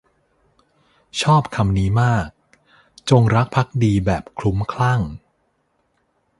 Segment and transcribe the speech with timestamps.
[1.21, 2.27] ชอบคำนี้มาก
[3.09, 4.99] “จงรักภักดีแบบคลุ้มคลั่ง”